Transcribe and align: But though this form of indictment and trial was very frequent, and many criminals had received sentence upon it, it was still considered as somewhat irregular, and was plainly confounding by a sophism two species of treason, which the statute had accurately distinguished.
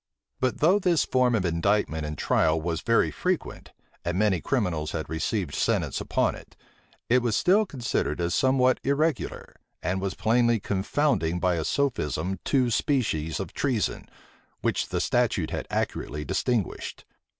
But 0.39 0.61
though 0.61 0.79
this 0.79 1.05
form 1.05 1.35
of 1.35 1.45
indictment 1.45 2.07
and 2.07 2.17
trial 2.17 2.59
was 2.59 2.81
very 2.81 3.11
frequent, 3.11 3.69
and 4.03 4.17
many 4.17 4.41
criminals 4.41 4.93
had 4.93 5.07
received 5.07 5.53
sentence 5.53 6.01
upon 6.01 6.33
it, 6.33 6.55
it 7.07 7.21
was 7.21 7.35
still 7.37 7.67
considered 7.67 8.19
as 8.19 8.33
somewhat 8.33 8.79
irregular, 8.83 9.53
and 9.83 10.01
was 10.01 10.15
plainly 10.15 10.59
confounding 10.59 11.39
by 11.39 11.53
a 11.53 11.63
sophism 11.63 12.39
two 12.43 12.71
species 12.71 13.39
of 13.39 13.53
treason, 13.53 14.07
which 14.61 14.89
the 14.89 14.99
statute 14.99 15.51
had 15.51 15.67
accurately 15.69 16.25
distinguished. 16.25 17.05